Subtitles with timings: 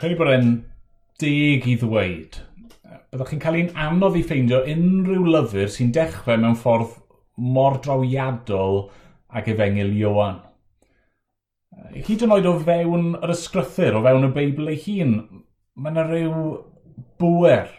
[0.00, 0.48] credu bod e'n
[1.22, 2.40] deg i ddweud.
[3.12, 6.96] Byddwch chi'n cael ein anodd i ffeindio unrhyw lyfr sy'n dechrau mewn ffordd
[7.54, 8.88] mor drawiadol
[9.34, 10.40] ac efengil Iowan.
[11.94, 15.14] Hyd yn oed o fewn yr ysgrythyr, o fewn y Beibl ei hun,
[15.78, 16.42] mae yna rhyw
[17.22, 17.70] bwer,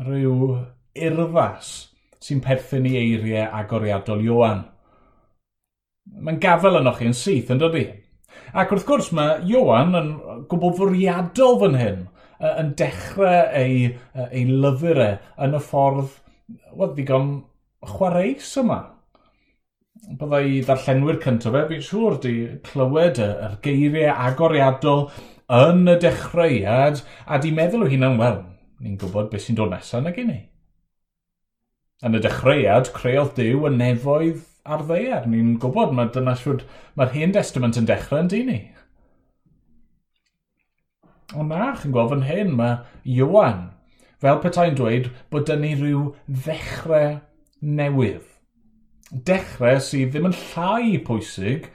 [0.00, 0.34] rhyw
[1.08, 1.70] urfas
[2.24, 4.64] sy'n perthyn i eiriau agoriadol Iowan.
[6.24, 7.84] Mae'n gafel yno chi yn syth, yn dydy?
[8.52, 10.12] Ac wrth gwrs mae Iwan yn
[10.50, 12.00] gwbl fwriadol fan hyn,
[12.38, 13.94] yn dechrau ei,
[14.28, 16.14] ei lyfurau yn y ffordd
[16.48, 17.32] wel, ddigon
[17.86, 18.78] chwareus yma.
[20.18, 22.34] Byddai ddarllenwyr cyntaf e, fi'n siŵr, di
[22.68, 25.08] clywed yr geiriau agoriadol
[25.58, 28.38] yn y dechreuad a di meddwl o hunan, wel,
[28.80, 30.28] ni'n gwybod beth sy'n dod nesaf nag i.
[32.06, 35.26] Yn y dechreuad, creodd Dyw y nefoedd ar ddeiar.
[35.30, 36.64] Ni'n gwybod mae dyna siwr,
[36.98, 38.58] mae'r hen testament yn dechrau yn dyn ni.
[41.36, 42.78] Ond na, chi'n gweld fan hyn, mae
[43.18, 43.66] Iwan,
[44.22, 47.18] fel petai'n dweud, bod dyn ni rhyw ddechrau
[47.60, 48.24] newydd.
[49.28, 51.68] Dechrau sydd ddim yn llai pwysig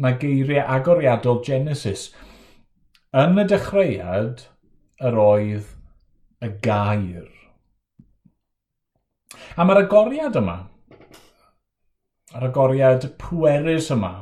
[0.00, 2.08] na geiriau agoriadol Genesis.
[3.14, 4.46] Yn y dechreuad,
[5.02, 5.74] yr oedd
[6.40, 7.28] y gair.
[9.58, 10.56] A mae'r agoriad yma
[12.34, 14.12] ar y goriad pwerus yma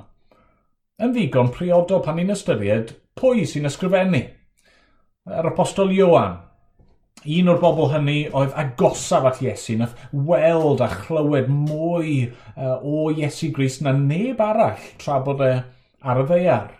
[0.98, 4.20] yn ddigon priodo pan ni'n ystyried pwy sy'n ysgrifennu.
[5.28, 6.38] Yr apostol Ioan,
[7.38, 13.08] un o'r bobl hynny oedd agosaf at Iesu, nath weld a chlywed mwy uh, o
[13.12, 15.52] Iesu Gris na neb arall tra bod e
[16.02, 16.72] ar y ddeiar.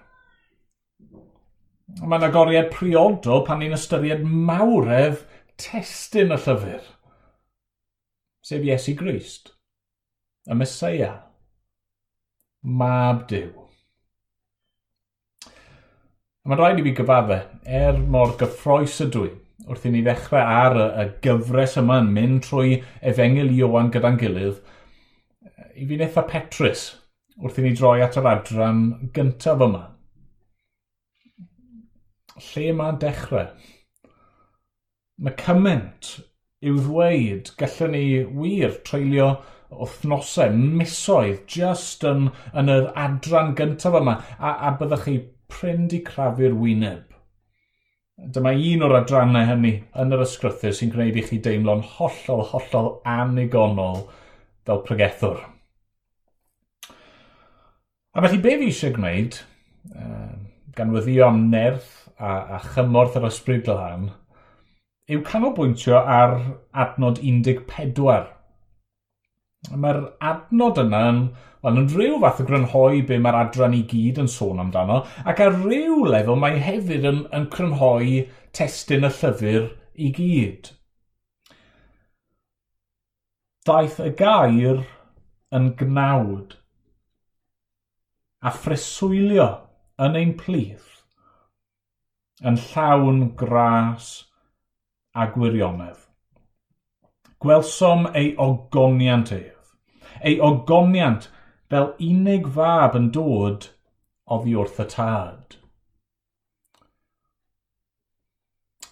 [2.03, 5.23] Mae'n agoriad priodo pan ni'n ystyried mawref
[5.59, 6.83] testyn y llyfr,
[8.43, 9.58] sef Iesu Grist
[10.48, 11.10] y Mesoea,
[12.64, 13.50] mab Dyw.
[16.48, 17.36] Mae'n rhaid i fi gyfadde,
[17.80, 19.32] er mor gyffroes ydw i,
[19.69, 22.78] wrth i ni ddechrau ar y gyfres yma yn mynd trwy
[23.10, 24.62] efengil Iowan gyda'n gilydd,
[25.76, 26.87] i fi'n eitha petrus
[27.42, 28.81] wrth i ni droi at yr adran
[29.14, 29.82] gyntaf yma.
[32.48, 33.53] Lle mae'n dechrau?
[35.20, 36.14] Mae cymaint
[36.64, 38.04] i'w ddweud gallwn ni
[38.41, 39.31] wir treulio
[39.71, 45.19] wythnosau, misoedd, just yn, yn yr adran gyntaf yma, a, a byddwch chi
[45.53, 47.05] pryn di crafu'r wyneb.
[48.19, 52.91] Dyma un o'r adrannau hynny yn yr ysgrythyr sy'n gwneud i chi deimlo'n hollol, hollol
[53.06, 54.03] anigonol
[54.67, 55.45] fel pregethwr.
[58.15, 59.39] A felly be fi eisiau gwneud,
[59.95, 64.09] ehm, gan weddio am nerth a, a chymorth yr ysbryd glân,
[65.09, 66.35] yw canolbwyntio ar
[66.85, 68.27] adnod 14
[69.66, 71.20] Mae'r adnod yna yn,
[71.62, 75.42] well, yn rhyw fath o grynhoi be mae'r adran i gyd yn sôn amdano, ac
[75.44, 78.22] ar ryw lefel mae hefyd yn, yn crynhoi
[78.56, 79.66] testyn y llyfr
[79.98, 80.70] i gyd.
[83.69, 84.84] Daeth y gair
[85.58, 86.54] yn gnawd
[88.40, 89.48] a phreswylio
[90.06, 91.02] yn ein plith
[92.46, 94.10] yn llawn gras
[95.19, 96.07] a gwirionedd.
[97.43, 99.75] Gwelsom ei ogoniant ef.
[100.22, 101.28] Ei ogoniant
[101.71, 103.69] fel unig fab yn dod
[104.37, 105.59] oddi wrth y tad.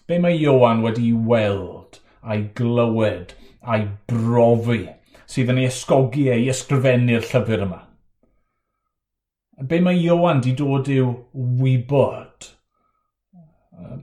[0.06, 3.34] Be mae Iowan wedi weld a'i glywed
[3.66, 4.84] a'i brofi
[5.26, 7.80] sydd yn ei ysgogi ei ysgrifennu'r llyfr yma?
[9.72, 11.10] Be mae Iowan wedi dod i'w
[11.62, 12.52] wybod?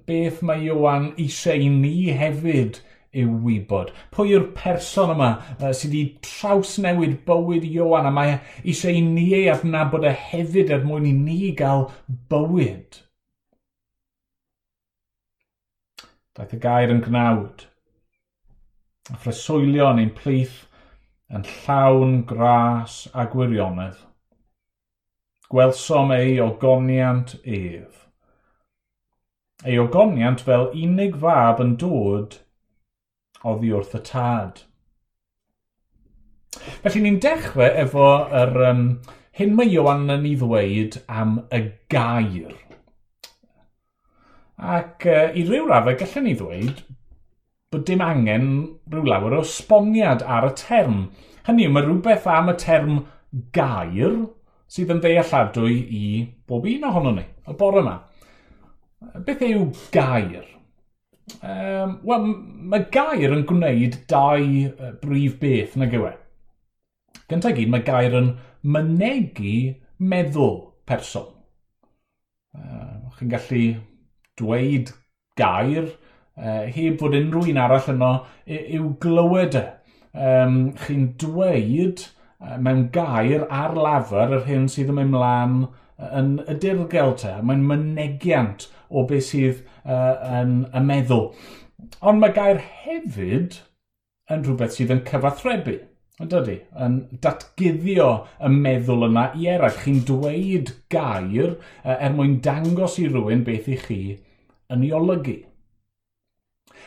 [0.09, 2.81] Beth mae Iowan eisiau i ni hefyd
[3.13, 3.91] i'w wybod.
[4.13, 9.27] Pwy yw'r person yma uh, sydd wedi trawsnewid bywyd Iowan a mae eisiau i ni
[9.37, 11.85] ei adnabod e hefyd er mwyn i ni gael
[12.31, 13.01] bywyd.
[16.33, 17.67] Daeth y gair yn gnawd.
[19.13, 20.63] A ffreswylion ein plith
[21.33, 23.99] yn llawn gras a gwirionedd.
[25.53, 28.07] Gwelsom ei ogoniant ef.
[29.61, 32.39] Ei ogoniant fel unig fab yn dod
[33.49, 34.63] oddi wrth y tad.
[36.83, 38.07] Felly ni'n dechrau efo
[38.41, 38.83] yr, um,
[39.39, 42.53] hyn mae Iwan yn ei ddweud am y gair.
[44.77, 46.83] Ac uh, i ryw raddau gallwn ni ddweud
[47.73, 48.47] bod dim angen
[48.93, 50.97] rhyw lawer o sboniad ar y term.
[51.47, 53.03] Hynny yw, mae rhywbeth am y term
[53.55, 54.19] gair
[54.73, 56.03] sydd yn ddealladwy i
[56.49, 57.97] bob un ohono ni, y bore yma.
[59.25, 60.45] Beth yw gair?
[61.43, 62.25] Um, Wel,
[62.71, 66.11] mae gair yn gwneud dau uh, brif beth na gywe.
[67.31, 68.33] Gyntaf gyd, mae gair yn
[68.63, 69.73] mynegu
[70.03, 70.57] meddwl
[70.89, 71.29] person.
[72.53, 73.63] Uh, chi'n gallu
[74.39, 74.91] dweud
[75.39, 78.11] gair uh, heb fod unrhyw un arall yno
[78.45, 79.63] yw glywed e.
[80.13, 85.71] Um, chi'n dweud uh, mewn gair ar lafer yr hyn sydd yn mynd mlaen uh,
[85.97, 91.31] yn y dirgel te, mae'n mynegiant o beth sydd uh, yn y meddwl.
[92.01, 93.59] Ond mae gair hefyd
[94.31, 95.79] yn rhywbeth sydd yn cyfathrebu.
[96.21, 99.79] Yn dydy, yn datgyddio y meddwl yna i eraill.
[99.81, 103.99] Chi'n dweud gair er mwyn dangos i rhywun beth i chi
[104.73, 105.39] yn ei olygu.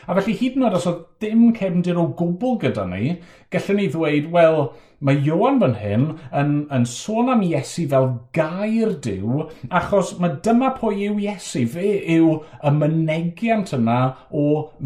[0.07, 3.17] A felly hyd yn oed os oedd dim cefndir o gwbl gyda ni,
[3.51, 4.61] gallwn ni ddweud, wel,
[4.99, 10.71] Mae Iwan fan hyn yn, yn sôn am Iesu fel gair diw, achos mae dyma
[10.79, 11.67] pwy yw Iesu.
[11.69, 12.31] Fe yw
[12.65, 13.97] y mynegiant yna
[14.33, 14.45] o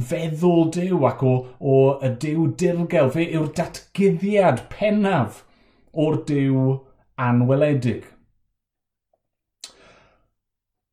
[0.09, 3.11] feddwl diw ac o, o y diw dirgel.
[3.13, 5.45] Fe yw'r datgyddiad pennaf
[5.95, 6.65] o'r diw
[7.29, 8.03] anweledig.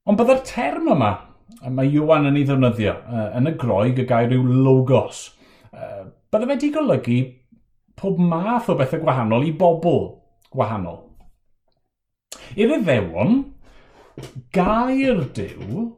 [0.06, 1.10] Ond byddai'r term yma,
[1.66, 2.94] mae Iwan yn ei ddefnyddio,
[3.34, 5.26] yn y groeg y gair yw logos,
[5.74, 7.18] byddai fe wedi golygu
[7.98, 10.00] pob math o bethau gwahanol i bobl
[10.54, 11.00] gwahanol.
[12.56, 13.40] I'r iddewon,
[14.54, 15.88] gair diw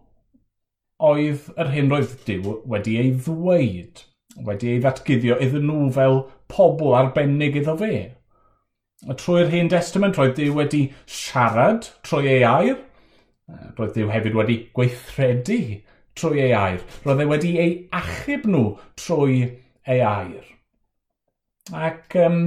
[1.11, 4.05] oedd yr hyn roedd diw wedi ei ddweud,
[4.47, 7.95] wedi ei ddatguddio iddyn nhw fel pobl arbennig iddo fe.
[9.09, 12.75] A trwy'r hen testament roedd Dyw wedi siarad trwy ei air,
[13.79, 15.61] roedd Dyw hefyd wedi gweithredu
[16.21, 18.65] trwy ei air, roedd e wedi ei achub nhw
[19.01, 19.39] trwy
[19.89, 20.45] ei air.
[21.77, 22.41] Ac um,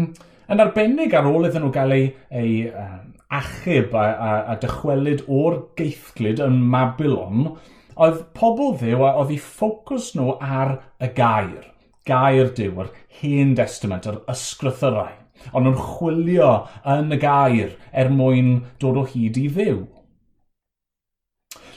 [0.51, 5.23] yn arbennig ar ôl iddyn nhw gael eu, eu um, achub a, a, a dychwelyd
[5.31, 7.53] o'r geithglid yn Mabilon,
[7.95, 11.69] oedd pobl ddew a oedd eu ffocws nhw ar y gair.
[12.07, 12.91] Gair diw, yr
[13.21, 15.15] hen testament, yr ysgrythyrau.
[15.51, 16.51] Ond nhw'n chwilio
[16.93, 19.81] yn y gair er mwyn dod o hyd i ddew.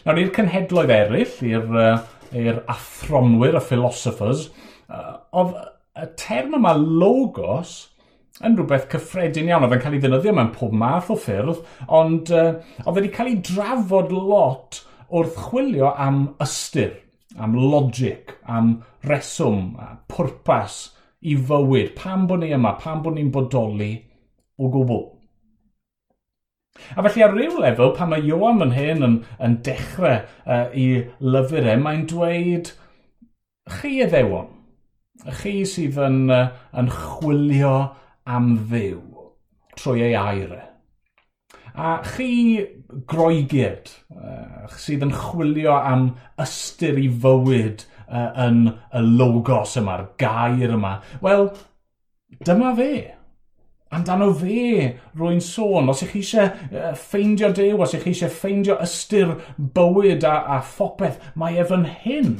[0.06, 4.48] Nawr i'r cynhedloedd eraill, i'r uh, athronwyr, y philosophers,
[4.86, 5.56] uh, oedd
[5.96, 7.76] y term yma logos
[8.44, 9.64] yn rhywbeth cyffredin iawn.
[9.64, 11.62] Oedd yn cael ei ddynyddio mewn pob math o ffyrdd,
[12.00, 16.92] ond uh, oedd wedi cael ei drafod lot wrth chwilio am ystyr,
[17.40, 20.80] am logic, am reswm, a pwrpas
[21.26, 21.94] i fywyd.
[21.98, 23.92] Pam bod ni yma, pam bod ni'n bodoli
[24.58, 25.04] o gwbl.
[26.92, 31.06] A felly ar ryw lefel, pan mae Iwan yn hyn yn, yn dechrau uh, i
[31.24, 32.74] lyfr e, mae'n dweud,
[33.78, 34.50] chi y ddewon,
[35.40, 37.74] Chi sydd yn, uh, yn chwilio
[38.28, 39.00] am ddiw
[39.76, 40.54] trwy ei air.
[40.56, 40.62] E.
[41.76, 42.30] A chi
[43.10, 46.08] groegyd uh, sydd yn chwilio am
[46.42, 50.96] ystyr i fywyd uh, yn y logos yma'r gair yma.
[51.24, 51.50] Wel,
[52.46, 52.92] dyma fe.
[53.96, 55.92] Amdano fe rwy'n sôn.
[55.92, 59.36] Os ych chi eisiau ffeindio dew, os ych chi eisiau ffeindio ystyr
[59.76, 62.34] bywyd a, a phopeth, mae e fan hyn.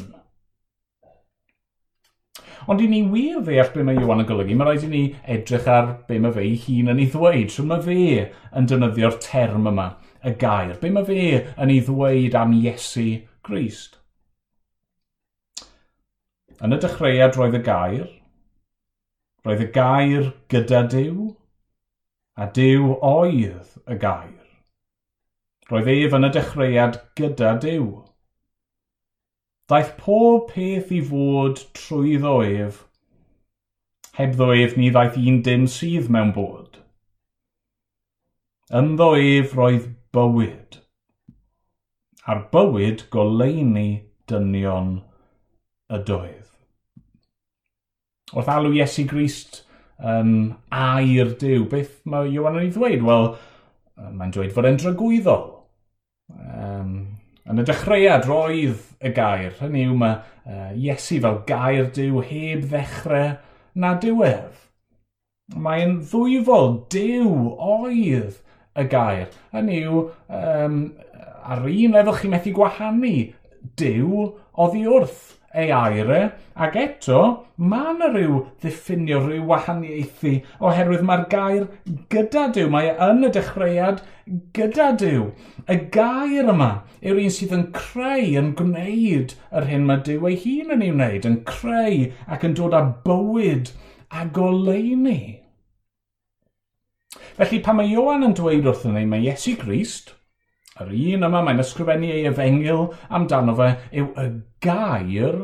[2.67, 5.03] Ond i ni wir ddeall be mae Iwan yn golygu, mae rhaid i ni
[5.37, 7.53] edrych ar be mae fe ei hun yn ei ddweud.
[7.55, 7.99] Rwy'n mae fe
[8.59, 9.87] yn defnyddio'r term yma,
[10.27, 10.75] y gair.
[10.81, 13.07] Be mae fe yn ei ddweud am Iesu
[13.47, 14.01] Grist?
[16.57, 18.09] Yn y dechreuad roedd y gair,
[19.47, 21.29] roedd y gair gyda Dyw,
[22.41, 24.43] a Dyw oedd y gair.
[25.71, 27.87] Roedd ef yn y dechreuad gyda Dyw.
[29.67, 32.15] Daeth pob peth i fod trwy
[32.63, 32.85] ef.
[34.15, 36.79] Heb ddo ef ni ddaeth un dim sydd mewn bod.
[38.71, 40.79] Ynddo ef roedd bywyd.
[42.27, 43.89] A'r bywyd goleini
[44.31, 44.95] dynion
[45.91, 46.47] y doedd.
[48.35, 49.65] Wrth alw Iesu Grist
[49.99, 53.03] um, air diw, beth mae Iwan yn ei ddweud?
[53.07, 53.29] Wel,
[54.15, 55.56] mae'n dweud fod e'n dragwyddol
[57.47, 62.65] Yn y dechreuad roedd y gair, hynny yw mae uh, Iesu fel gair diw heb
[62.73, 63.37] ddechrau
[63.79, 64.57] na diwedd.
[65.55, 68.41] Mae'n ddwyfol, diw oedd
[68.75, 69.31] y gair.
[69.55, 70.81] Hynny yw, um,
[71.47, 73.15] ar un lefel chi methu gwahanu,
[73.79, 74.27] diw
[74.59, 76.19] oddi wrth ei aire,
[76.67, 77.21] ac eto,
[77.57, 80.33] mae yna rhyw ddiffinio, rhyw wahaniaethu,
[80.69, 81.67] oherwydd mae'r gair
[82.13, 84.03] gyda Dyw, mae e yn y dechreuad
[84.57, 85.31] gyda Dyw.
[85.73, 86.71] Y gair yma
[87.01, 90.93] yw'r un sydd yn creu, yn gwneud yr hyn mae Dyw ei hun yn ei
[90.95, 93.73] wneud, yn creu ac yn dod â bywyd
[94.11, 95.21] a goleini.
[97.37, 100.16] Felly pan mae Ioan yn dweud wrthyn ni, mae Iesu Grist,
[100.77, 103.71] Yr un yma mae'n ysgrifennu ei efengil amdano fe
[104.03, 104.27] yw y
[104.67, 105.39] gair.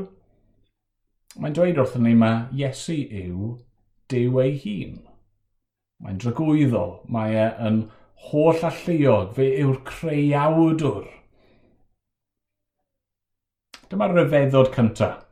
[1.41, 3.55] Mae'n dweud wrthyn ni mae Iesu yw
[4.12, 4.97] Dyw ei hun.
[6.03, 7.79] Mae'n dragwyddol, mae e yn
[8.29, 11.07] holl alluog, fe yw'r creiawdwr.
[13.89, 15.23] Dyma'r ryfeddod cyntaf.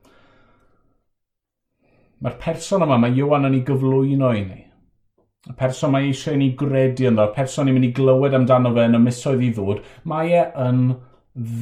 [2.20, 4.60] Mae'r person yma, mae Iwan yn ei gyflwyno i ni
[5.48, 8.84] y person mae eisiau ni gredu ynddo, y person ni'n mynd i glywed amdano fe
[8.90, 9.80] yn y misoedd i ddod,
[10.10, 10.82] mae e yn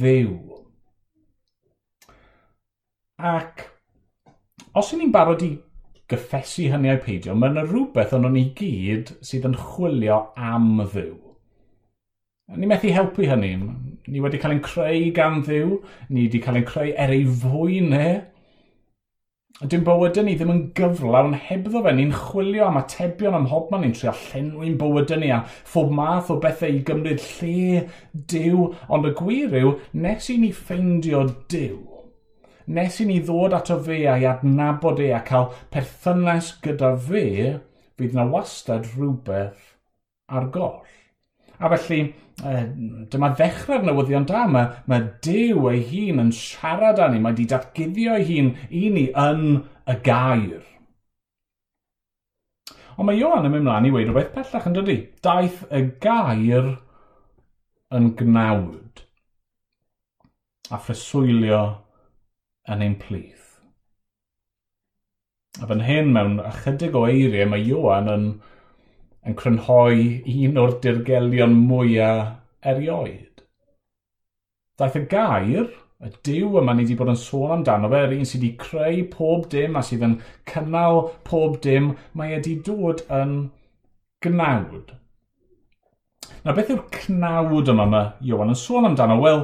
[0.01, 0.35] ddiw.
[3.29, 3.65] Ac
[4.79, 5.53] os ni'n barod i
[6.09, 11.15] gyffesu hynny a'i peidio, mae yna rhywbeth ond ni gyd sydd yn chwilio am ddiw.
[12.57, 13.53] Ni methu helpu hynny.
[14.09, 15.75] Ni wedi cael ein creu gan ddiw,
[16.09, 18.07] ni wedi cael ein creu er ei fwy ne,
[19.59, 23.95] Dwi'n bywydau ni ddim yn gyflawn hebddo fe, ni'n chwilio am atebion am hobman, ni'n
[23.97, 27.81] trio llenwi'n bywydau ni a phob math o bethau i gymryd lle
[28.31, 29.73] Dyw, ond y gwir yw,
[30.05, 31.75] nes i ni ffeindio Dyw,
[32.77, 37.25] nes i ni ddod ato fe a'i adnabod e a cael perthynas gyda fe,
[37.99, 39.75] fydd na wastad rhywbeth
[40.31, 40.79] ar goll.
[41.59, 41.99] A felly,
[42.39, 42.55] e,
[43.11, 44.45] dyma ddechrau'r newyddion da.
[44.47, 47.19] Mae, mae Dyw ei hun yn siarad â ni.
[47.19, 49.45] Mae wedi datgyddio ei hun i ni yn
[49.89, 50.61] y gair.
[52.99, 54.97] Ond mae Johan yn mynd mlaen i weid rhywbeth pellach yn dydy.
[55.23, 56.73] Daeth y gair
[57.95, 59.03] yn gnawd
[60.69, 61.61] a phreswylio
[62.69, 63.47] yn ein plith.
[65.59, 68.27] A fan hyn mewn ychydig o eiriau mae Johan yn
[69.29, 69.99] yn crynhoi
[70.47, 72.35] un o'r dirgelion mwyaf
[72.71, 73.43] erioed.
[74.79, 75.69] Daeth y gair,
[75.99, 79.01] y diw yma ni wedi bod yn sôn amdano fe, yr un sydd wedi creu
[79.11, 80.15] pob dim a sydd yn
[80.49, 83.35] cynnal pob dim, mae wedi dod yn
[84.25, 84.93] gnawd.
[86.45, 89.19] Na beth yw'r cnawd yma mae Iwan yn sôn amdano?
[89.23, 89.43] Wel,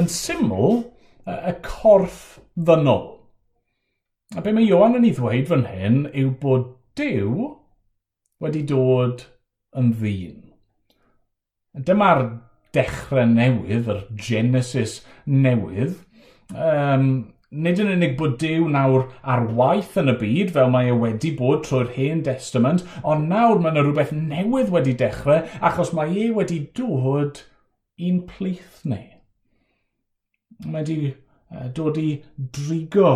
[0.00, 0.80] yn syml,
[1.28, 3.10] y corff ddynol.
[4.34, 7.50] A be mae Iwan yn ei ddweud fan hyn yw bod Dyw
[8.42, 9.26] wedi dod
[9.78, 10.40] yn ddyn.
[11.74, 12.24] Dyma'r
[12.74, 15.96] dechrau newydd, yr Genesis newydd.
[16.54, 17.08] Um,
[17.54, 21.30] nid yn unig bod Dyw nawr ar waith yn y byd, fel mae e wedi
[21.38, 26.30] bod trwy'r hen testament, ond nawr mae yna rhywbeth newydd wedi dechrau, achos mae e
[26.34, 27.44] wedi dod
[28.02, 29.02] i'n plith ni.
[30.66, 31.14] Mae wedi e,
[31.76, 32.08] dod i
[32.58, 33.14] drigo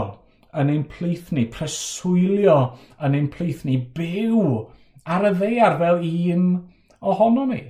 [0.59, 2.59] yn ein plith ni, preswylio
[3.05, 4.45] yn ein plith ni, byw
[5.09, 6.49] ar y ddeiar fel un
[7.00, 7.62] ohono ni.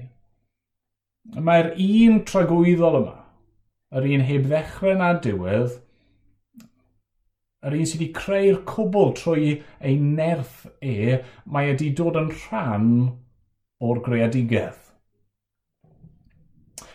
[1.45, 3.15] Mae'r un tragwyddol yma,
[3.99, 5.77] yr un heb ddechrau na diwedd,
[7.69, 9.55] yr un sydd wedi creu'r cwbl trwy
[9.85, 11.19] ei nerth e,
[11.51, 12.91] mae wedi dod yn rhan
[13.85, 14.79] o'r greadigedd.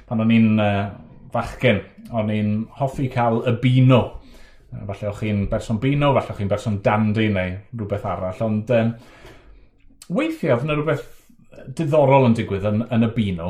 [0.07, 0.89] Pan o'n i'n uh,
[1.33, 1.81] fachgen,
[2.11, 4.01] o'n i'n hoffi cael y bino.
[4.73, 8.95] Falle o'ch chi'n berson bino, falle o'ch chi'n berson dandy neu rhywbeth arall, ond um,
[10.09, 11.05] weithiau oedd yna rhywbeth
[11.77, 13.49] diddorol yn digwydd yn, yn y bino.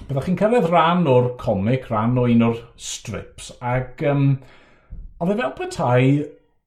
[0.00, 4.32] Byddwch chi'n cyrraedd rhan o'r comic, rhan o un o'r strips, ac um,
[5.22, 6.08] oedd e fel petai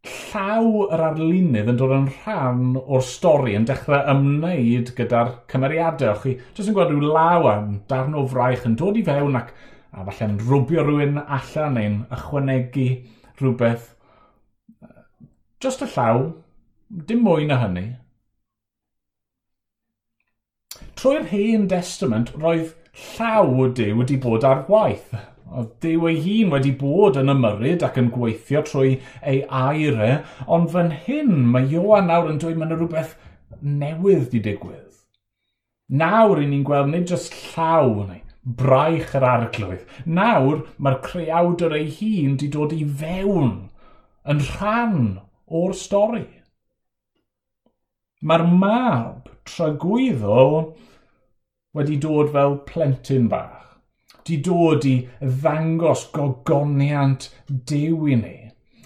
[0.08, 6.14] llaw yr arlunydd yn dod yn rhan o'r stori yn dechrau ymwneud gyda'r cymeriadau.
[6.14, 9.36] O'ch chi jyst yn gweld rhyw law am darn o fraich yn dod i fewn
[9.40, 9.52] ac
[9.92, 12.88] a falle'n rwbio rhywun allan neu'n ychwanegu
[13.42, 13.94] rhywbeth.
[15.64, 16.28] Just y llaw,
[17.10, 17.88] dim mwy na hynny.
[20.98, 25.12] Trwy'r hen testament, roedd llaw Dyw wedi bod ar waith.
[25.46, 30.08] Oedd Dyw ei hun wedi bod yn ymyryd ac yn gweithio trwy ei aire,
[30.50, 33.14] ond fan hyn mae Ioan nawr yn dweud mae yna rhywbeth
[33.62, 34.98] newydd wedi digwydd.
[36.02, 38.24] Nawr i ni'n gweld nid jyst llaw neu
[38.64, 39.86] braich yr arglwydd.
[40.18, 43.54] Nawr mae'r creawdwr ei hun wedi dod i fewn
[44.34, 45.00] yn rhan
[45.62, 46.26] o'r stori.
[48.26, 50.62] Mae'r mab tragwyddol
[51.76, 53.64] wedi dod fel plentyn bach.
[54.28, 58.38] Di dod i ddangos gogoniant Dyw i ni.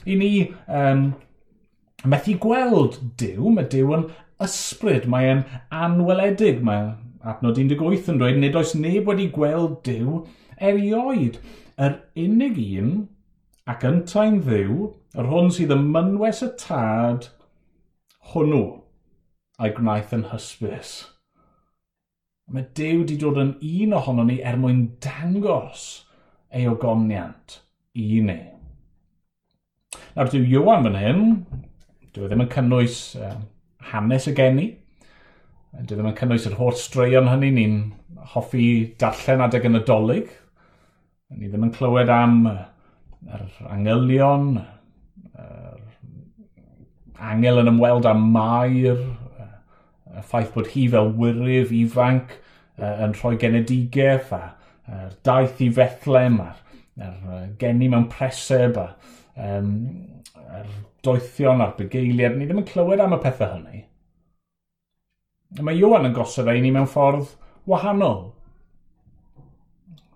[0.05, 0.31] I ni
[0.67, 1.05] um,
[2.05, 4.09] methu gweld Dyw, mae Dyw yn
[4.41, 5.45] ysbryd, mae e'n
[5.83, 10.21] anweledig, mae adnod 18 yn dweud, nid oes neb wedi gweld Dyw
[10.61, 11.41] erioed.
[11.81, 12.93] Yr unig un
[13.69, 17.29] ac yntau'n ddiw, yr hwn sydd ym mynwes y tad,
[18.31, 18.63] hwnnw
[19.61, 20.93] a'i gwnaeth yn hysbys.
[22.50, 25.86] Mae Dyw wedi dod yn un ohono ni er mwyn dangos
[26.51, 27.60] ei ogoniant
[27.93, 28.39] i ni.
[30.15, 31.21] Nawr dyw Iwan fan hyn,
[32.12, 33.38] dyw e ddim yn cynnwys uh,
[33.91, 34.67] hanes y geni,
[35.71, 37.77] dyw e ddim yn cynnwys yr holl straeon hynny ni'n
[38.33, 38.65] hoffi
[39.00, 40.27] darllen adeg yn y dolyg.
[41.31, 44.57] ni ddim yn clywed am yr angylion,
[45.39, 45.79] yr
[47.31, 49.00] angel yn ymweld â mair,
[50.18, 55.70] y ffaith bod hi fel wirydd ifanc uh, yn rhoi genedigaeth a uh, daith i
[55.75, 56.58] fethlem a'r,
[57.08, 58.88] ar geni mewn preseb a
[59.36, 59.72] um,
[60.51, 60.68] er
[61.06, 62.36] doethion a'r bygeiliad.
[62.38, 63.86] Ni ddim yn clywed am y pethau hynny.
[65.62, 67.34] Mae Iwan yn gosod ei ni mewn ffordd
[67.68, 68.30] wahanol.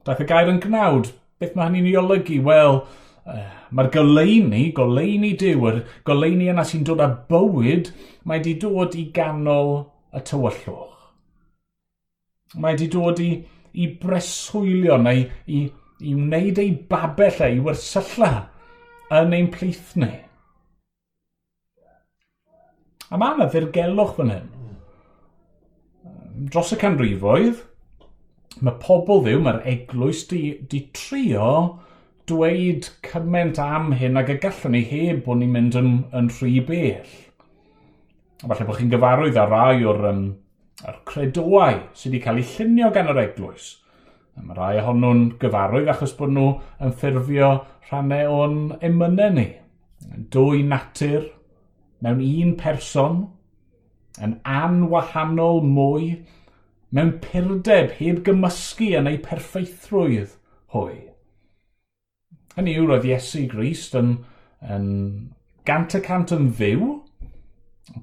[0.05, 1.11] Daeth y gair yn gnawd.
[1.41, 2.37] Beth mae hynny'n ei olygu?
[2.45, 2.83] Wel,
[3.25, 7.89] Mae'r goleini, goleini diw, yr goleuni yna sy'n dod â bywyd,
[8.21, 9.71] mae wedi dod i ganol
[10.13, 10.91] y tywyllwch.
[12.53, 13.31] Mae wedi dod i,
[13.81, 15.63] i breswylio neu i,
[16.05, 18.29] i wneud ei babell ei wersylla
[19.17, 20.11] yn ein plith ni.
[23.09, 24.51] A mae yna ddirgelwch fan hyn.
[26.53, 27.65] Dros y canrifoedd,
[28.61, 31.49] mae pobl ddiw, mae'r eglwys di, di trio
[32.29, 36.57] dweud cymaint am hyn ac y gallwn ni heb bod ni'n mynd yn, yn rhy
[36.67, 37.13] bell.
[38.45, 40.25] Falle bod chi'n gyfarwydd ar rai o'r um,
[40.83, 43.69] ar credoau sydd wedi cael eu llunio gan yr eglwys.
[44.35, 46.49] Mae rai ohonyn nhw'n gyfarwydd achos bod nhw
[46.83, 47.51] yn ffurfio
[47.89, 49.47] rhannau o'n emynau ni.
[50.33, 51.29] Dwy natur
[52.03, 53.21] mewn un person,
[54.21, 56.11] yn anwahanol mwy,
[56.95, 60.35] mewn purdeb heb gymysgu yn ei perfeithrwydd
[60.75, 61.14] hwy.
[62.55, 64.13] Hynny yw roedd Iesu Grist yn,
[64.63, 64.85] yn
[65.67, 66.85] gant y cant yn fyw,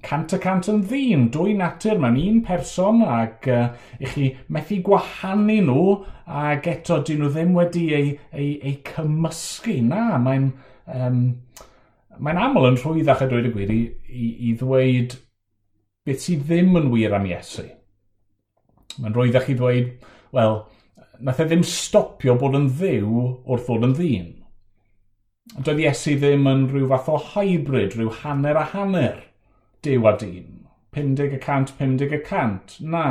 [0.05, 3.63] cant y cant yn ddyn, dwy natur mewn un person ac uh,
[3.97, 5.85] i chi methu gwahanu nhw
[6.43, 9.79] ac eto dyn nhw ddim wedi eu, eu, eu cymysgu.
[9.89, 10.51] Na, mae'n
[10.99, 11.23] um,
[12.21, 13.81] mae aml yn rhwyddach a dweud y gwir i,
[14.13, 15.17] i, i ddweud
[16.05, 17.65] beth sydd ddim yn wir am Iesu.
[19.01, 19.97] Mae'n rhwyddach i ddweud,
[20.37, 20.61] wel,
[21.25, 23.17] nath e ddim stopio bod yn ddiw
[23.49, 24.31] wrth fod yn ddyn
[25.61, 29.23] doedd Iesu ddim yn rhyw fath o hybrid, rhyw hanner a hanner,
[29.85, 30.61] dew a dyn.
[30.97, 32.77] 50 y cant, 50 y cant.
[32.81, 33.05] Na,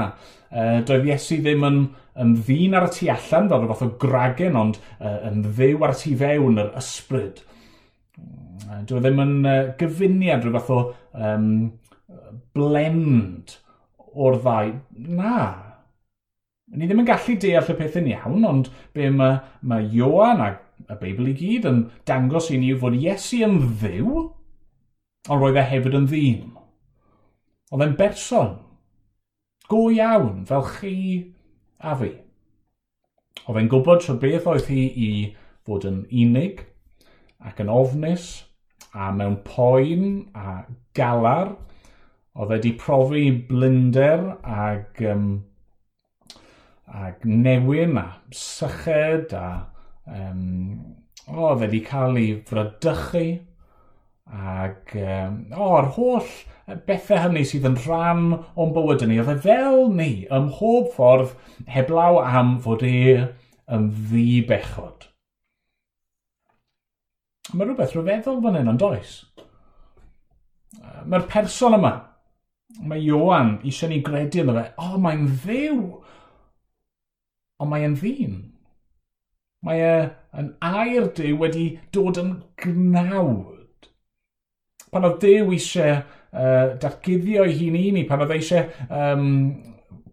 [0.49, 1.79] e, doedd Iesu ddim yn,
[2.21, 5.95] yn ddyn ar y tu allan, fel fath o gragen, ond e, yn ddew ar
[5.95, 7.43] y tu fewn, yr ysbryd.
[8.17, 10.81] E, doedd ddim yn e, gyfuniad, rhyw fath o
[11.29, 11.51] um,
[12.57, 13.57] blend
[14.11, 14.73] o'r ddau.
[15.21, 15.35] Na,
[16.71, 20.51] ni ddim yn gallu deall y pethau'n iawn, ond be mae ma Ioan a
[20.89, 24.11] y Beibl i gyd yn dangos i ni fod Iesu yn ddiw,
[25.29, 26.51] ond roedd e hefyd yn ddyn.
[27.71, 28.55] Oedd e'n berson,
[29.71, 30.95] go iawn fel chi
[31.79, 32.11] a fi.
[33.45, 35.11] Oedd e'n gwybod trwy beth oedd hi i
[35.67, 36.65] fod yn unig
[37.47, 38.31] ac yn ofnus
[38.93, 40.63] a mewn poen a
[40.97, 41.55] galar.
[42.35, 45.25] Oedd e wedi profi blinder ag, um,
[46.87, 49.70] ag newyn a syched a
[50.17, 50.43] um,
[51.27, 53.25] o, fe wedi cael ei frydychu,
[54.31, 56.29] ac um, o'r holl
[56.87, 61.33] bethau hynny sydd yn rhan o'n bywyd ni, oedd e fel ni, ym mhob ffordd,
[61.71, 63.01] heblaw am fod e
[63.71, 65.07] yn ddi bechod.
[67.51, 69.17] Mae rhywbeth rhyfeddol fan hyn, ond oes.
[71.11, 71.91] Mae'r person yma,
[72.87, 75.81] mae Ioan eisiau ni gredu yno fe, o, oh, mae'n ddew,
[77.59, 78.39] ond mae'n ddyn.
[79.65, 79.95] Mae e
[80.41, 82.31] yn air Dyw wedi dod yn
[82.63, 83.89] gnawd.
[84.91, 89.27] Pan oedd Dyw eisiau uh, datgyddio ei hun i ni, pan oedd eisiau um,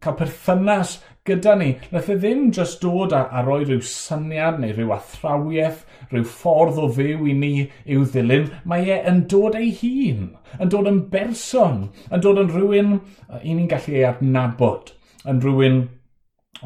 [0.04, 4.72] cael perthynas gyda ni, nath e ddim jyst dod a, a roi rhyw syniad neu
[4.74, 5.82] rhyw athrawiaeth,
[6.12, 10.30] rhyw ffordd o fyw i ni i'w ddilyn, mae e yn dod ei hun,
[10.61, 12.96] yn dod yn berson, yn dod yn rhywun
[13.42, 14.94] i ni'n gallu ei adnabod,
[15.28, 15.87] yn rhywun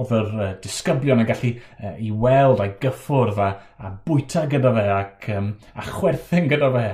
[0.01, 3.49] oedd yr uh, disgyblion yn gallu uh, i weld a'i gyffwrdd a,
[3.83, 6.87] a bwyta gyda fe ac um, a chwerthin gyda fe.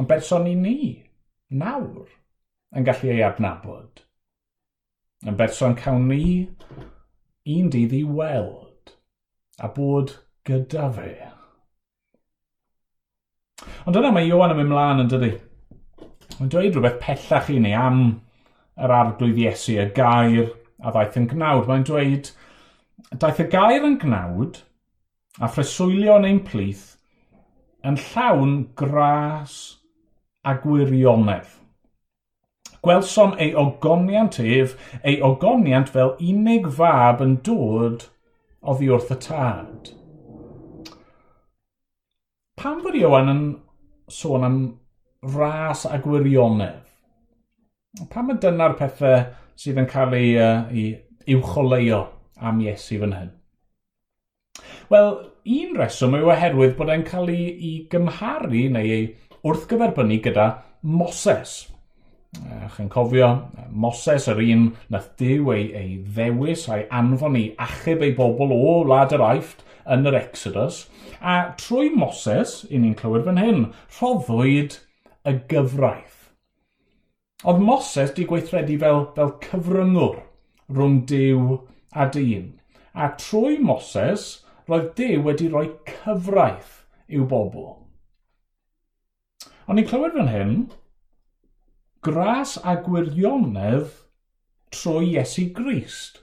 [0.00, 0.78] Ond berson i ni,
[1.52, 2.08] nawr,
[2.74, 4.02] yn gallu ei adnabod.
[5.28, 6.24] Yn berson cawn ni
[7.52, 8.96] un dydd i weld
[9.62, 10.16] a bod
[10.48, 11.12] gyda fe.
[13.86, 15.30] Ond yna mae Iwan yn mynd mlaen yn dydy.
[16.38, 18.02] Mae'n dweud rhywbeth pellach i ni am
[18.82, 20.50] yr arglwydd Iesu, y gair
[20.82, 21.68] a ddaeth yn gnawd.
[21.70, 22.32] Mae'n dweud,
[23.22, 24.62] daeth y gair yn gnawd
[25.40, 26.92] a phreswylio neu'n plith
[27.86, 29.56] yn llawn gras
[30.46, 31.58] a gwirionedd.
[32.82, 34.74] Gwelsom ei ogoniant ef,
[35.06, 38.08] ei ogoniant fel unig fab yn dod
[38.62, 39.92] oddi wrth y tad.
[42.58, 43.44] Pam fod Iwan yn
[44.10, 44.58] sôn am
[45.34, 46.82] ras a gwirionedd?
[48.10, 49.24] Pam y dyna'r pethau
[49.58, 52.04] sydd yn cael ei, uh, ei uwcholeio
[52.42, 53.32] am Iesu fan hyn?
[54.92, 55.12] Wel,
[55.56, 59.04] un reswm yw oherwydd bod e'n cael ei, ei gymharu neu ei
[59.42, 60.48] wrthgyferbynnu gyda
[60.82, 61.54] Moses.
[62.32, 63.28] Ech chi'n cofio,
[63.70, 68.78] Moses yr un nath Dyw ei, ei ddewis a'i anfon i achub ei bobl o
[68.86, 70.86] Wlad yr Aifft yn yr Exodus.
[71.20, 73.66] A trwy Moses, i ni'n clywed fan hyn,
[73.98, 74.78] rhoddwyd
[75.28, 76.21] y gyfraith.
[77.42, 80.20] Oedd Moses di gweithredu fel, fel cyfryngwr
[80.70, 81.56] rhwng Dyw
[81.98, 82.52] a dyn.
[82.94, 86.76] A trwy Moses, roedd Dyw wedi rhoi cyfraith
[87.10, 87.66] i'w bobl.
[89.66, 90.54] Ond ni'n clywed fan hyn,
[92.06, 93.90] gras a gwirionedd
[94.74, 96.22] trwy Iesu Grist,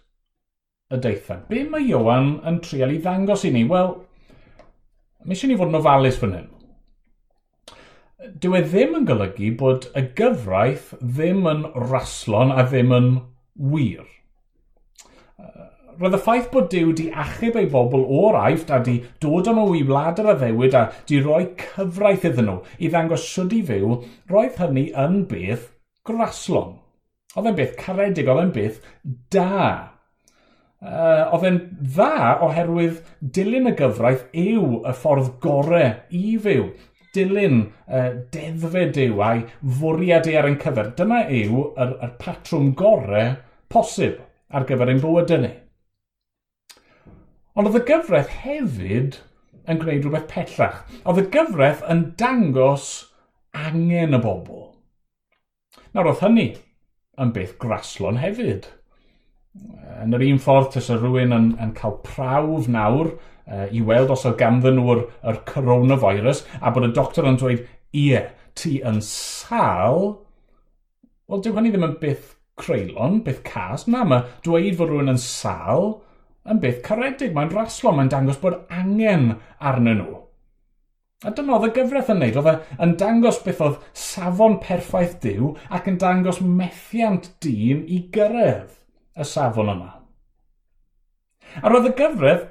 [0.89, 1.41] y deitha.
[1.49, 3.65] Be mae Iowan yn trial i ddangos i ni?
[3.67, 3.91] Wel,
[5.27, 6.49] mis i ni fod yn ofalus fan hyn
[8.19, 13.11] dyw e ddim yn golygu bod y gyfraith ddim yn raslon a ddim yn
[13.71, 14.07] wir.
[15.99, 19.55] Roedd y ffaith bod Dyw di achub ei bobl o'r aifft a di dod â
[19.75, 23.95] i wlad yr addewid a di roi cyfraith iddyn nhw i ddangos siwr i fyw,
[24.31, 25.65] roedd hynny yn beth
[26.07, 26.77] graslon.
[27.35, 28.79] Oedd e'n beth caredig, oedd e'n beth
[29.35, 29.65] da.
[30.79, 33.01] Uh, oedd e'n dda oherwydd
[33.35, 36.69] dilyn y gyfraith yw y ffordd gorau i fyw
[37.15, 39.45] dilyn uh, deddfed yw a'i
[39.79, 40.91] fwriad ei ar ein cyfer.
[40.97, 43.35] Dyna yw yr, yr patrwm gorau
[43.71, 45.51] posib ar gyfer ein bywydau ni.
[47.57, 49.19] Ond oedd y gyfraith hefyd
[49.69, 50.81] yn gwneud rhywbeth pellach.
[51.03, 52.89] Oedd y gyfraith yn dangos
[53.57, 54.67] angen y bobl.
[55.93, 56.49] Nawr oedd hynny
[57.19, 58.69] yn beth graslon hefyd.
[59.99, 63.11] Yn yr un ffordd, tas y rhywun yn, yn cael prawf nawr
[63.49, 67.63] i weld os oedd ganddyn nhw'r er coronavirus a bod y doctor yn dweud,
[67.97, 68.21] ie,
[68.57, 70.11] ti yn sal,
[71.29, 75.21] wel, dyw hynny ddim yn byth creulon, byth cas, na, mae dweud fod rhywun yn
[75.23, 75.93] sal
[76.49, 80.17] yn byth caredig, mae'n raslo, mae'n dangos bod angen arnyn nhw.
[81.27, 85.17] A dyna oedd y gyfraith yn neud, oedd e yn dangos beth oedd safon perffaith
[85.23, 88.77] diw ac yn dangos methiant dyn i gyrraedd
[89.19, 89.91] y safon yma.
[91.59, 92.45] A roedd y gyfraith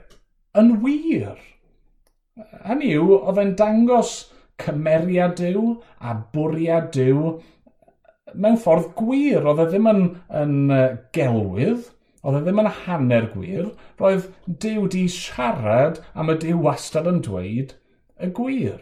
[0.60, 1.36] yn wir.
[2.66, 4.16] Hynny yw, oedd e'n dangos
[4.62, 7.36] cymeriad diw a bwriad diw
[8.34, 9.46] mewn ffordd gwir.
[9.46, 10.02] Oedd e ddim yn,
[10.42, 10.56] yn
[11.16, 11.88] gelwydd,
[12.22, 14.28] oedd e ddim yn hanner gwir, roedd
[14.64, 17.74] Dyw di siarad am y Dyw wastad yn dweud
[18.18, 18.80] y gwir.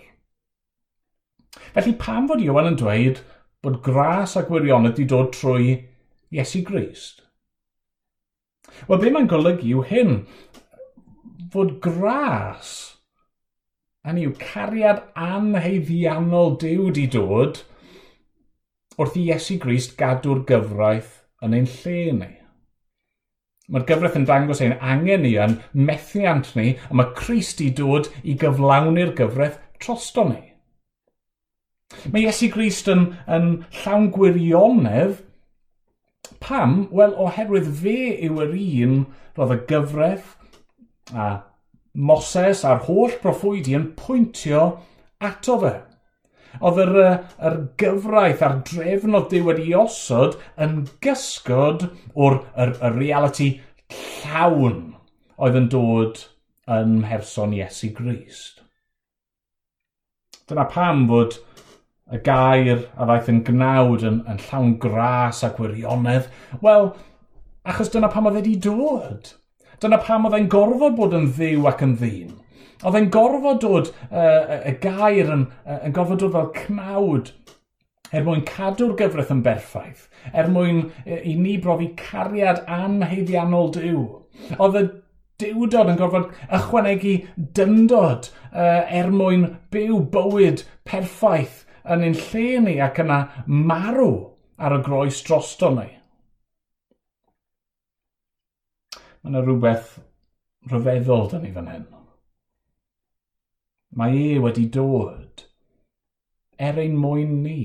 [1.76, 3.22] Felly pam fod Iwan yn dweud
[3.64, 5.76] bod gras a gwirionedd wedi dod trwy
[6.34, 7.22] Iesu Grist?
[8.88, 10.16] Wel, be mae'n golygu yw hyn
[11.56, 12.72] fod gras
[14.06, 17.62] yn yw cariad anheiddiannol Dyw di dod
[19.00, 21.14] wrth i Iesu Grist gadw'r gyfraith
[21.44, 22.28] yn ein lle ni.
[23.72, 25.56] Mae'r gyfraith yn dangos ein angen ni yn
[25.88, 30.42] methiant ni, a mae Christ i dod i gyflawni'r gyfraith trosto ni.
[32.12, 33.50] Mae Iesu Grist yn, yn
[33.82, 35.18] llawn gwirionedd
[36.42, 36.86] pam?
[36.94, 38.98] Wel, oherwydd fe yw yr un
[39.36, 40.36] roedd y gyfraith
[41.14, 41.26] A
[41.96, 44.62] Moses a'r holl proffwydi yn pwyntio
[45.24, 45.72] ato fe.
[46.60, 46.98] Oedd yr,
[47.48, 53.48] yr gyfraith a'r drefn o Dyw wedi osod yn gysgod o'r yr, yr reality
[53.92, 54.82] llawn
[55.36, 56.22] oedd yn dod
[56.76, 58.62] yn mherson Iesu Grist.
[60.46, 61.38] Dyna pam fod
[62.12, 66.30] y gair a ddaeth yn gnawd yn, yn llawn gras a gwirionedd.
[66.62, 66.92] wel,
[67.66, 69.32] achos dyna pam oedd wedi dod.
[69.82, 72.34] Dyna pam oedd e'n gorfod bod yn ddiw ac yn ddyn.
[72.84, 77.32] Oedd e'n gorfod dod uh, y gair yn, uh, yn gorfod dod fel cnawd
[78.14, 84.04] er mwyn cadw'r gyfraith yn berffaith, er mwyn i ni brofi cariad anheiddiannol diw.
[84.56, 84.84] Oedd y
[85.42, 87.16] diwdod yn gorfod ychwanegu
[87.58, 94.12] dyndod uh, er mwyn byw bywyd perffaith yn ein lle ni ac yna marw
[94.56, 95.90] ar y groes drosto ni.
[99.26, 99.94] Mae yna rhywbeth
[100.70, 101.86] rhyfeddol dyn ni fan hyn.
[103.98, 105.42] Mae e wedi dod
[106.66, 107.62] er ein mwyn ni.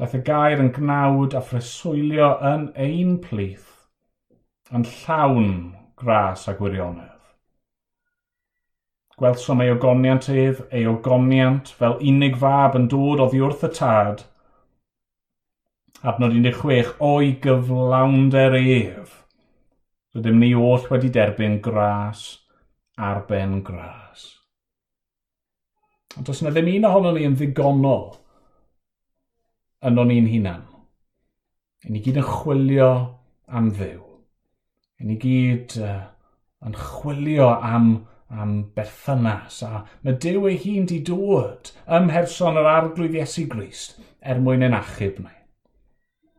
[0.00, 3.68] Daeth y gair yn gnawd a phreswylio yn ein plith
[4.72, 5.52] yn llawn
[6.00, 7.20] gras a gwirionedd.
[9.20, 14.24] Gwelsom ei ogoniant ef, ei ogoniant fel unig fab yn dod oddi wrth y tad–
[16.06, 19.14] adnod 16, o'i gyflawnder ef.
[20.14, 22.24] Rydym ni oll wedi derbyn gras
[22.98, 24.26] ar ben gras.
[26.16, 28.08] Ond does yna ddim un ohono ni yn ddigonol
[29.86, 30.64] yn o'n ni'n hunan.
[31.86, 32.90] Yn ni gyd yn chwilio
[33.46, 34.02] am ddew.
[34.98, 36.08] Yn ni gyd uh,
[36.66, 37.90] yn chwilio am,
[38.30, 39.62] am berthynas.
[39.66, 44.66] A mae dew ei hun di dod ym mherson yr arglwydd Iesu Grist er mwyn
[44.66, 45.37] ein achub ni.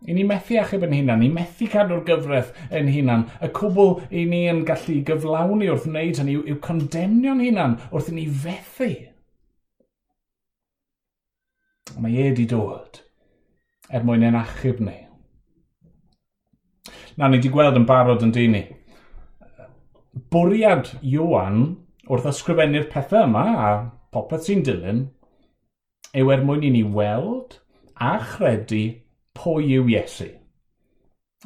[0.07, 3.25] I ni methu achub yn hunan, ni methu cadw'r gyfraith yn hunan.
[3.43, 8.11] Y cwbl i ni yn gallu gyflawni wrth wneud hynny yw, yw condemnio'n hunan wrth
[8.13, 8.89] i ni fethu.
[11.99, 13.01] Mae e wedi dod
[13.89, 14.95] er mwyn ein achub ni.
[17.17, 18.63] Na, ni wedi gweld yn barod yn dyn ni.
[20.31, 21.63] Bwriad Iwan
[22.07, 23.69] wrth ysgrifennu'r pethau yma a
[24.15, 25.03] popeth sy'n dilyn
[26.15, 27.59] yw er mwyn i ni weld
[27.99, 28.85] a chredu
[29.39, 30.29] pwy yw Iesu.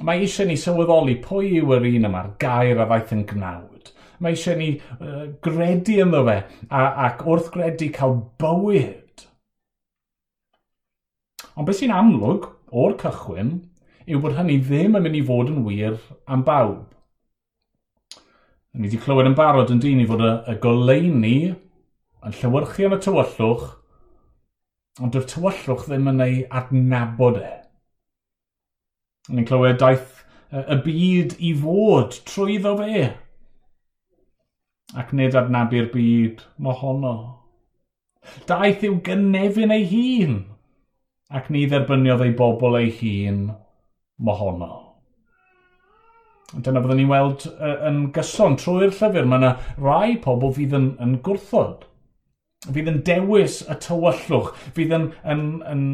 [0.01, 3.91] Mae eisiau ni sylweddoli pwy yw yr un yma'r gair a ddaeth yn gnawd.
[4.23, 9.27] Mae eisiau ni uh, gredu ynddo fe a, ac wrth gredu cael bywyd.
[11.53, 13.53] Ond beth sy'n amlwg o'r cychwyn
[14.09, 16.89] yw bod hynny ddim yn mynd i fod yn wir am bawb.
[18.73, 21.37] Ni wedi clywed yn barod yn dyn i fod y, y goleini
[22.25, 23.67] yn llywyrchu yn y tywyllwch,
[25.03, 27.51] ond dy'r tywyllwch ddim yn ei adnabod e.
[29.31, 33.05] Ni'n clywed daeth y byd i fod trwyddo fe
[34.99, 37.13] ac nid adnabu'r byd mohono.
[38.49, 40.35] Daeth i'w gynefin ei hun
[41.33, 43.45] ac ni dderbyniodd ei bobl ei hun
[44.21, 44.73] mohono.
[46.53, 47.47] Dyna byddwn ni'n weld
[47.89, 49.25] yn gyson trwy'r llyfr.
[49.25, 51.87] Mae yna rai pobl fydd yn, yn gwrthod.
[52.67, 54.51] Fydd yn dewis y tywyllwch.
[54.77, 55.87] Fydd yn, yn, yn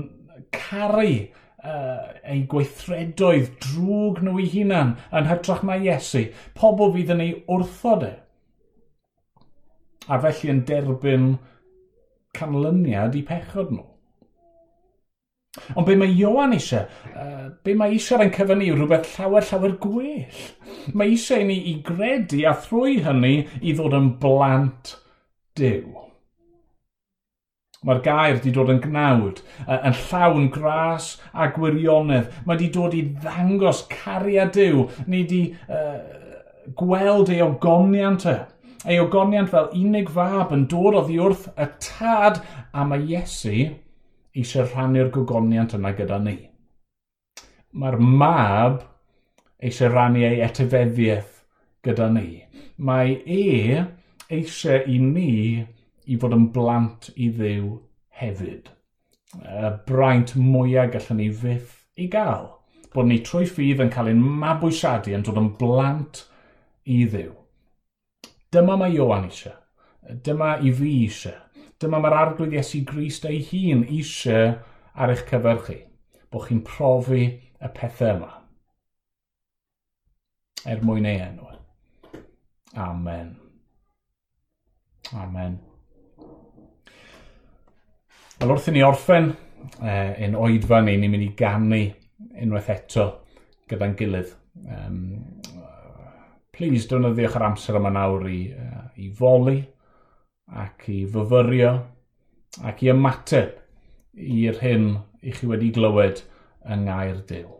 [0.55, 1.13] caru
[1.63, 6.25] uh, ei gweithredoedd drwg nhw i hunan yn hytrach na Iesu,
[6.57, 8.15] pobl fydd yn ei wrthod e.
[10.09, 11.29] A felly yn derbyn
[12.37, 13.85] canlyniad i pechod nhw.
[15.75, 19.73] Ond be mae Iowan eisiau, uh, be mae eisiau yn cyfynnu yw rhywbeth llawer llawer
[19.81, 20.43] gwell.
[20.93, 24.95] Mae eisiau ni i gredu a thrwy hynny i ddod yn blant
[25.59, 26.08] Dyw.
[27.87, 29.37] Mae'r gair wedi dod yn gnawd,
[29.71, 32.33] yn llawn gras a gwirionedd.
[32.43, 34.83] Mae wedi dod i ddangos cariad Dyw.
[35.07, 36.01] Ni wedi uh,
[36.81, 38.35] gweld ei ogoniant e.
[38.83, 42.41] Ei ogoniant fel unig fab yn dod oddi wrth y tad
[42.75, 43.55] a mae Iesu
[44.35, 46.37] eisiau rhannu'r gogoniant yna gyda ni.
[47.79, 48.83] Mae'r mab
[49.63, 51.43] eisiau rannu ei etifeddiaeth
[51.87, 52.29] gyda ni.
[52.75, 53.83] Mae e
[54.35, 55.33] eisiau i ni
[56.09, 57.73] i fod yn blant i ddiw
[58.21, 58.71] hefyd.
[59.39, 62.47] Y braint mwyaf gallwn ni fyth i gael.
[62.93, 66.23] Bod ni trwy ffydd yn cael ein mabwysiadu yn dod yn blant
[66.89, 67.35] i ddiw.
[68.49, 69.53] Dyma mae Iowan eisiau.
[70.25, 71.37] Dyma i fi eisiau.
[71.79, 74.55] Dyma mae'r arglwydd Iesu Grist ei hun eisiau
[74.95, 75.77] ar eich cyfer chi.
[76.33, 78.33] Bod chi'n profi y pethau yma.
[80.65, 81.53] Er mwyn ei enw.
[82.75, 83.35] Amen.
[85.13, 85.68] Amen.
[88.39, 89.25] Wel wrth i ni orffen
[89.83, 91.79] uh, yn oedfa ni, ni'n mynd i gannu
[92.39, 93.03] unwaith eto
[93.67, 94.31] gyda'n gilydd.
[94.63, 95.01] Um,
[96.55, 99.57] please defnyddiwch yr amser yma nawr i, uh, i foli
[100.63, 101.73] ac i fyfyrio
[102.71, 103.59] ac i ymateb
[104.39, 104.87] i'r hyn
[105.19, 106.23] i chi wedi glywed
[106.63, 107.58] yng Ngair Dyw.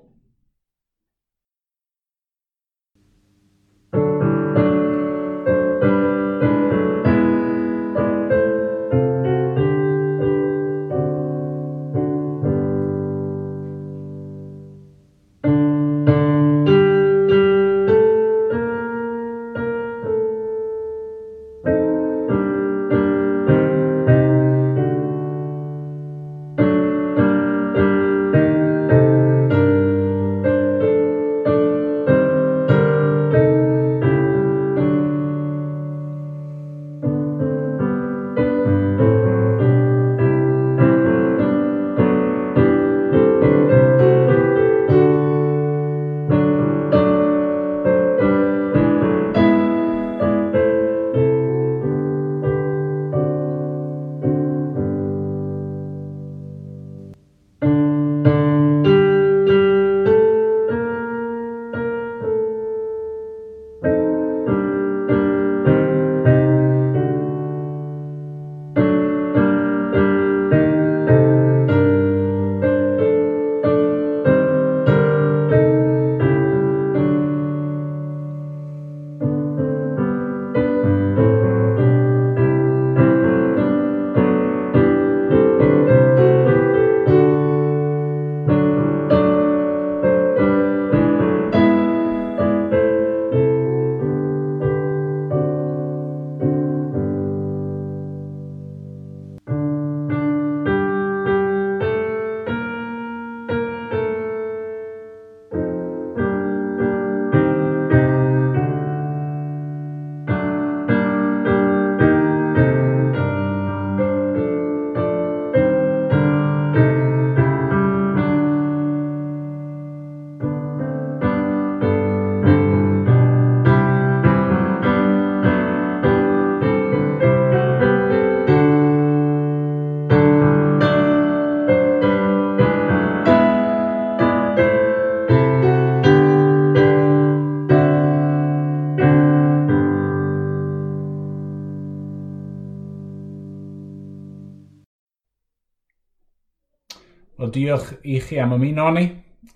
[147.69, 149.03] Diolch i chi am ymuno ni,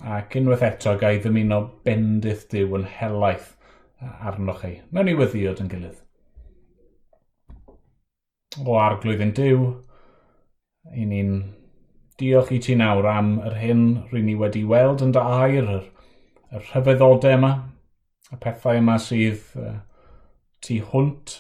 [0.06, 3.48] ac unwaith eto gai ddymuno bendith diw yn helaeth
[4.30, 5.96] arnoch chi, mewn i weddiod yn gilydd.
[8.62, 9.64] O arglwydd yn diw,
[10.94, 11.32] i ni'n
[12.22, 15.88] diolch i ti nawr am yr hyn rydyn ni wedi weld yn dy air, yr,
[16.54, 17.52] yr rhyfeddodau yma,
[18.30, 19.80] y pethau yma sydd uh,
[20.62, 21.40] tu hwnt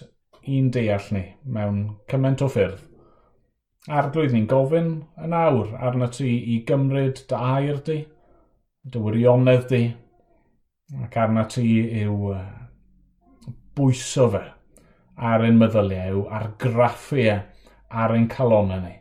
[0.49, 2.81] i'n deall ni mewn cymaint o ffyrdd.
[3.91, 4.85] Arglwydd ni'n gofyn
[5.19, 7.97] yn awr arna ti i gymryd dy air di,
[8.87, 9.81] dy wirionedd di,
[11.03, 11.65] ac arna ti
[12.05, 12.29] yw
[13.75, 14.43] bwyso fe
[15.17, 17.35] ar ein meddyliau, yw argraffu e
[17.91, 18.95] ar ein calonau ni.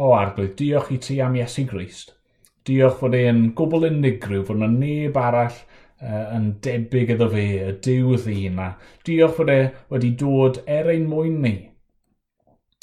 [0.00, 2.16] O arglwydd, diolch i ti am Iesu Grist.
[2.64, 7.76] Diolch fod e'n gwbl unigryw, fod yna neb arall uh, yn debyg iddo fe, y
[7.84, 8.64] diw ddyn.
[9.04, 11.58] Diolch fod e wedi dod er ein mwyn ni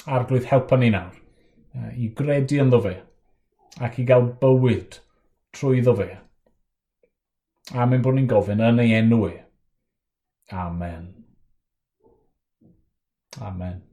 [0.06, 1.22] arglwydd helpa ni nawr
[1.96, 2.94] i gredu ynddo fe
[3.88, 5.00] ac i gael bywyd
[5.56, 6.10] trwyddo fe.
[7.74, 9.34] A mae'n bod ni'n gofyn yn ei enw e.
[10.66, 11.10] Amen.
[13.42, 13.85] Amen.